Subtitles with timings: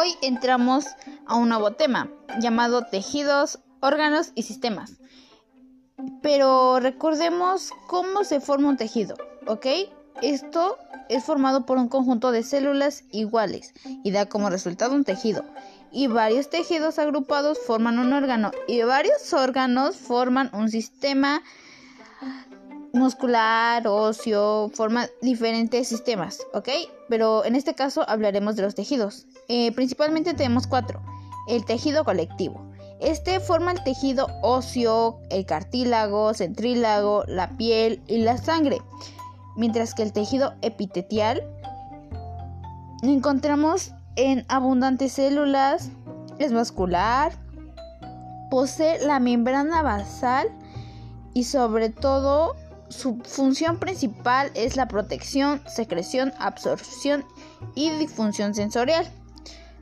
[0.00, 0.86] Hoy entramos
[1.26, 2.08] a un nuevo tema
[2.40, 4.94] llamado tejidos, órganos y sistemas.
[6.22, 9.16] Pero recordemos cómo se forma un tejido,
[9.46, 9.66] ¿ok?
[10.22, 10.78] Esto
[11.10, 15.44] es formado por un conjunto de células iguales y da como resultado un tejido.
[15.92, 21.42] Y varios tejidos agrupados forman un órgano y varios órganos forman un sistema
[22.92, 26.68] muscular, óseo, forma diferentes sistemas, ¿ok?
[27.08, 29.26] Pero en este caso hablaremos de los tejidos.
[29.48, 31.02] Eh, principalmente tenemos cuatro.
[31.48, 32.70] El tejido colectivo.
[33.00, 38.78] Este forma el tejido óseo, el cartílago, centrílago, la piel y la sangre.
[39.56, 41.42] Mientras que el tejido epitelial
[43.02, 45.90] encontramos en abundantes células,
[46.38, 47.32] es vascular,
[48.50, 50.48] posee la membrana basal
[51.32, 52.54] y sobre todo
[52.90, 57.24] su función principal es la protección, secreción, absorción
[57.74, 59.10] y difusión sensorial.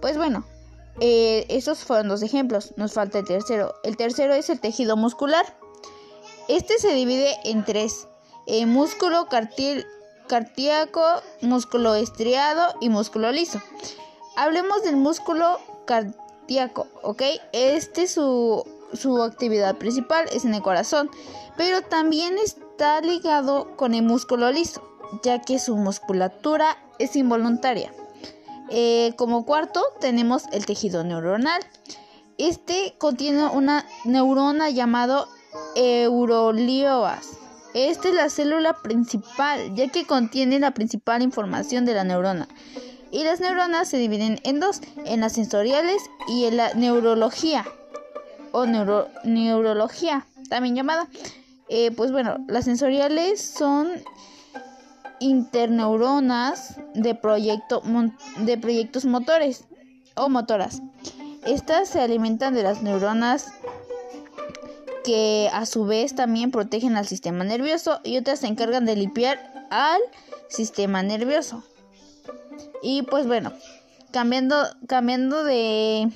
[0.00, 0.44] Pues bueno,
[1.00, 2.72] eh, esos fueron dos ejemplos.
[2.76, 3.74] Nos falta el tercero.
[3.84, 5.44] El tercero es el tejido muscular.
[6.48, 8.06] Este se divide en tres:
[8.46, 11.02] eh, músculo cardíaco,
[11.40, 13.60] músculo estriado y músculo liso.
[14.36, 17.22] Hablemos del músculo cardíaco, ¿ok?
[17.52, 21.10] Este su, su actividad principal es en el corazón,
[21.56, 24.82] pero también es está ligado con el músculo liso,
[25.22, 27.92] ya que su musculatura es involuntaria.
[28.70, 31.60] Eh, como cuarto tenemos el tejido neuronal.
[32.38, 35.28] Este contiene una neurona llamado
[35.76, 37.28] eurolioas.
[37.74, 42.48] Esta es la célula principal, ya que contiene la principal información de la neurona.
[43.10, 47.66] Y las neuronas se dividen en dos, en las sensoriales y en la neurología,
[48.50, 51.06] o neurología, también llamada.
[51.74, 53.88] Eh, pues bueno, las sensoriales son
[55.20, 57.80] interneuronas de, proyecto,
[58.40, 59.64] de proyectos motores
[60.14, 60.82] o motoras.
[61.46, 63.54] Estas se alimentan de las neuronas
[65.02, 69.66] que a su vez también protegen al sistema nervioso y otras se encargan de limpiar
[69.70, 70.02] al
[70.50, 71.64] sistema nervioso.
[72.82, 73.50] Y pues bueno,
[74.10, 76.12] cambiando, cambiando de,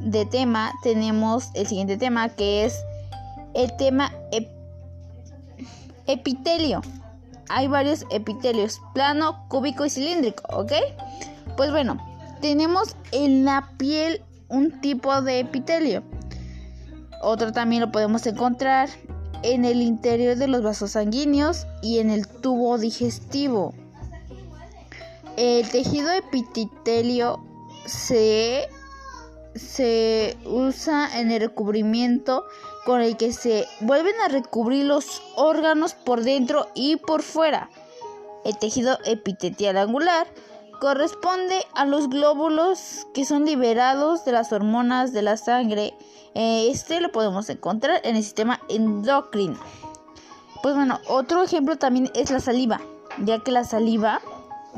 [0.00, 2.82] de tema, tenemos el siguiente tema que es
[3.52, 4.10] el tema
[6.06, 6.82] Epitelio.
[7.48, 10.72] Hay varios epitelios, plano, cúbico y cilíndrico, ¿ok?
[11.56, 11.98] Pues bueno,
[12.40, 16.02] tenemos en la piel un tipo de epitelio.
[17.20, 18.88] Otro también lo podemos encontrar
[19.42, 23.74] en el interior de los vasos sanguíneos y en el tubo digestivo.
[25.36, 27.44] El tejido epitelio
[27.86, 28.68] se,
[29.54, 32.44] se usa en el recubrimiento
[32.84, 37.70] con el que se vuelven a recubrir los órganos por dentro y por fuera.
[38.44, 40.26] El tejido epitelial angular
[40.80, 45.94] corresponde a los glóbulos que son liberados de las hormonas de la sangre.
[46.34, 49.60] Eh, este lo podemos encontrar en el sistema endocrino.
[50.62, 52.80] Pues bueno, otro ejemplo también es la saliva,
[53.18, 54.20] ya que la saliva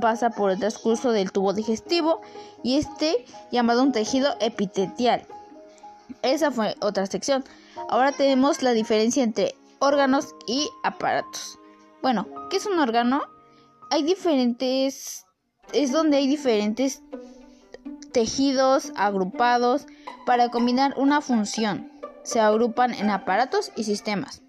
[0.00, 2.20] pasa por el transcurso del tubo digestivo
[2.62, 5.26] y este llamado un tejido epitelial.
[6.22, 7.44] Esa fue otra sección.
[7.88, 11.58] Ahora tenemos la diferencia entre órganos y aparatos.
[12.02, 13.22] Bueno, ¿qué es un órgano?
[13.90, 15.26] Hay diferentes...
[15.72, 17.02] es donde hay diferentes
[18.12, 19.86] tejidos agrupados
[20.24, 21.92] para combinar una función.
[22.22, 24.42] Se agrupan en aparatos y sistemas.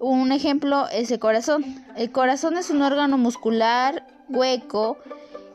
[0.00, 1.64] Un ejemplo es el corazón.
[1.96, 4.98] El corazón es un órgano muscular hueco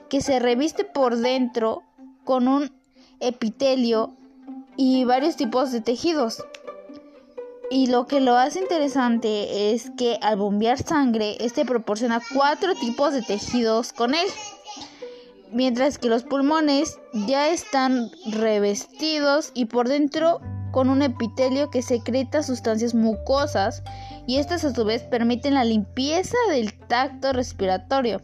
[0.10, 1.84] que se reviste por dentro
[2.26, 2.72] con un
[3.20, 4.14] epitelio
[4.76, 6.44] y varios tipos de tejidos.
[7.72, 13.14] Y lo que lo hace interesante es que al bombear sangre, este proporciona cuatro tipos
[13.14, 14.28] de tejidos con él.
[15.52, 20.42] Mientras que los pulmones ya están revestidos y por dentro
[20.74, 23.84] con un epitelio que secreta sustancias mucosas
[24.26, 28.22] y estas a su vez permiten la limpieza del tacto respiratorio.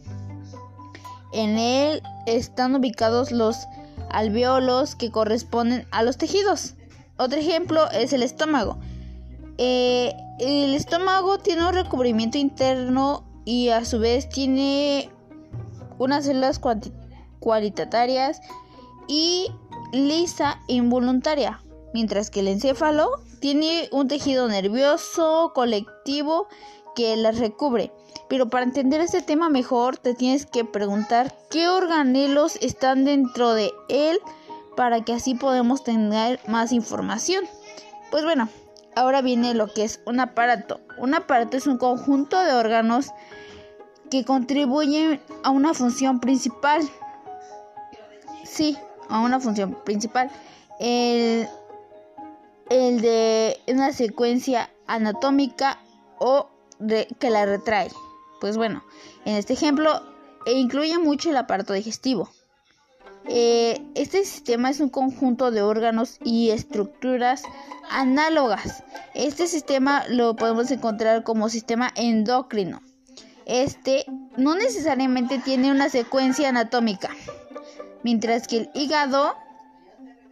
[1.32, 3.68] En él están ubicados los
[4.10, 6.74] alveolos que corresponden a los tejidos.
[7.18, 8.78] Otro ejemplo es el estómago.
[9.56, 15.08] Eh, el estómago tiene un recubrimiento interno y a su vez tiene
[15.98, 16.60] unas células
[17.38, 18.40] cualitarias
[19.06, 19.46] y
[19.92, 21.60] lisa involuntaria,
[21.92, 26.48] mientras que el encéfalo tiene un tejido nervioso colectivo
[26.94, 27.92] que las recubre.
[28.28, 33.72] Pero para entender este tema mejor te tienes que preguntar qué organelos están dentro de
[33.88, 34.18] él
[34.76, 37.44] para que así podamos tener más información.
[38.10, 38.48] Pues bueno,
[38.96, 40.80] ahora viene lo que es un aparato.
[40.98, 43.08] Un aparato es un conjunto de órganos
[44.10, 46.82] que contribuyen a una función principal.
[48.44, 48.76] Sí,
[49.08, 50.30] a una función principal.
[50.78, 51.48] El,
[52.70, 55.78] el de una secuencia anatómica
[56.18, 56.48] o
[57.18, 57.90] que la retrae.
[58.40, 58.82] Pues bueno,
[59.26, 60.02] en este ejemplo
[60.46, 62.30] e incluye mucho el aparato digestivo.
[63.26, 67.42] Eh, este sistema es un conjunto de órganos y estructuras
[67.90, 68.82] análogas.
[69.14, 72.80] Este sistema lo podemos encontrar como sistema endocrino.
[73.44, 74.06] Este
[74.36, 77.10] no necesariamente tiene una secuencia anatómica,
[78.04, 79.34] mientras que el hígado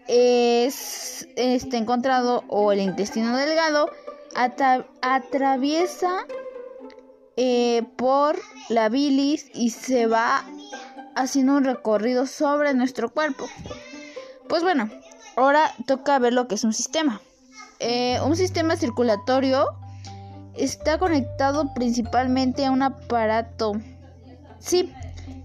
[0.09, 3.91] es este, encontrado o el intestino delgado
[5.03, 6.27] atraviesa
[7.37, 8.39] eh, por
[8.69, 10.45] la bilis y se va
[11.15, 13.47] haciendo un recorrido sobre nuestro cuerpo.
[14.49, 14.91] Pues bueno,
[15.37, 17.21] ahora toca ver lo que es un sistema.
[17.81, 19.69] Eh, un sistema circulatorio
[20.55, 23.75] está conectado principalmente a un aparato.
[24.59, 24.93] Sí,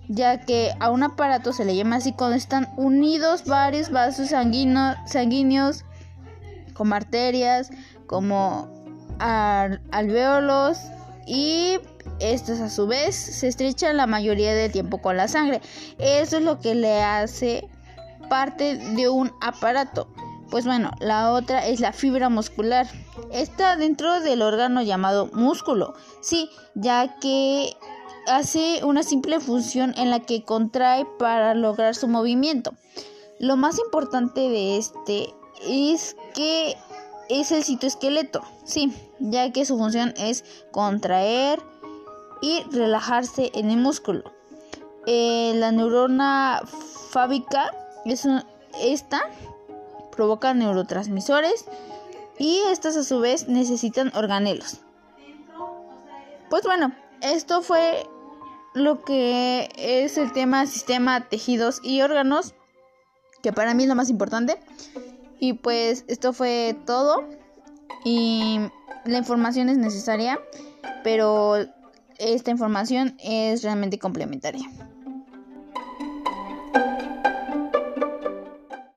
[0.08, 5.86] ya que a un aparato se le llama así cuando están unidos varios vasos sanguíneos
[6.74, 7.70] como arterias,
[8.08, 8.70] como
[9.20, 10.80] alveolos
[11.26, 11.78] y
[12.20, 15.62] estos a su vez se estrechan la mayoría del tiempo con la sangre.
[16.00, 17.70] Eso es lo que le hace
[18.30, 20.08] parte de un aparato.
[20.50, 22.88] Pues bueno, la otra es la fibra muscular.
[23.32, 25.96] Está dentro del órgano llamado músculo.
[26.22, 27.76] Sí, ya que
[28.28, 32.74] hace una simple función en la que contrae para lograr su movimiento.
[33.40, 35.34] Lo más importante de este
[35.68, 36.76] es que
[37.30, 41.62] es el citoesqueleto, sí, ya que su función es contraer
[42.42, 44.24] y relajarse en el músculo.
[45.06, 46.62] Eh, la neurona
[47.10, 47.74] fábica
[48.06, 48.28] es
[48.82, 49.30] esta
[50.12, 51.66] provoca neurotransmisores
[52.38, 54.82] y estas a su vez necesitan organelos.
[56.50, 58.06] Pues bueno, esto fue
[58.74, 62.56] lo que es el tema sistema, tejidos y órganos,
[63.42, 64.58] que para mí es lo más importante.
[65.40, 67.28] Y pues esto fue todo.
[68.06, 68.60] Y
[69.06, 70.40] la información es necesaria,
[71.04, 71.56] pero
[72.18, 74.70] esta información es realmente complementaria.